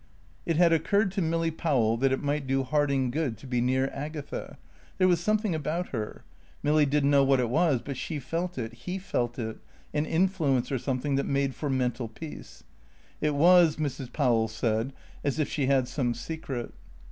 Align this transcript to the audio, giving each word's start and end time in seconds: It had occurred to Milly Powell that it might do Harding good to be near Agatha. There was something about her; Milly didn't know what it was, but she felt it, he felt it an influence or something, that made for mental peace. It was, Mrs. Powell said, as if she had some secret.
It 0.47 0.57
had 0.57 0.73
occurred 0.73 1.11
to 1.11 1.21
Milly 1.21 1.51
Powell 1.51 1.95
that 1.97 2.11
it 2.11 2.23
might 2.23 2.47
do 2.47 2.63
Harding 2.63 3.11
good 3.11 3.37
to 3.37 3.45
be 3.45 3.61
near 3.61 3.87
Agatha. 3.93 4.57
There 4.97 5.07
was 5.07 5.19
something 5.19 5.53
about 5.53 5.89
her; 5.89 6.23
Milly 6.63 6.87
didn't 6.87 7.11
know 7.11 7.23
what 7.23 7.39
it 7.39 7.51
was, 7.51 7.83
but 7.83 7.95
she 7.97 8.17
felt 8.19 8.57
it, 8.57 8.73
he 8.73 8.97
felt 8.97 9.37
it 9.37 9.59
an 9.93 10.07
influence 10.07 10.71
or 10.71 10.79
something, 10.79 11.17
that 11.17 11.27
made 11.27 11.53
for 11.53 11.69
mental 11.69 12.07
peace. 12.07 12.63
It 13.21 13.35
was, 13.35 13.75
Mrs. 13.75 14.11
Powell 14.11 14.47
said, 14.47 14.91
as 15.23 15.37
if 15.37 15.47
she 15.47 15.67
had 15.67 15.87
some 15.87 16.15
secret. 16.15 16.73